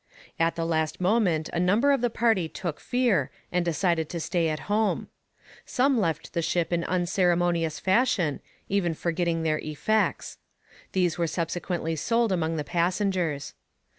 At 0.39 0.55
the 0.55 0.65
last 0.65 0.99
moment 0.99 1.49
a 1.49 1.59
number 1.59 1.91
of 1.91 2.01
the 2.01 2.09
party 2.09 2.49
took 2.49 2.79
fear 2.79 3.29
and 3.51 3.63
decided 3.63 4.09
to 4.09 4.19
stay 4.19 4.49
at 4.49 4.61
home. 4.61 5.09
Some 5.63 5.95
left 5.99 6.33
the 6.33 6.41
ship 6.41 6.73
in 6.73 6.83
unceremonious 6.85 7.79
fashion, 7.79 8.39
even 8.67 8.95
forgetting 8.95 9.43
their 9.43 9.59
effects. 9.59 10.39
These 10.93 11.19
were 11.19 11.27
subsequently 11.27 11.95
sold 11.95 12.31
among 12.31 12.55
the 12.55 12.63
passengers. 12.63 13.53